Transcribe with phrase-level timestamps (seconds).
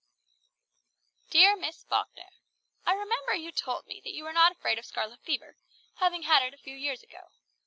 [1.29, 2.29] "DEAR MISS FALKNER,
[2.87, 5.57] "I remember you told me that you were not afraid of scarlet fever,
[5.97, 7.29] having had it a few years ago.